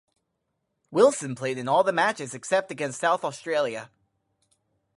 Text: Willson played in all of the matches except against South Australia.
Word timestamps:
Willson 0.91 1.35
played 1.35 1.59
in 1.59 1.67
all 1.67 1.81
of 1.81 1.85
the 1.85 1.93
matches 1.93 2.33
except 2.33 2.71
against 2.71 2.99
South 2.99 3.23
Australia. 3.23 3.91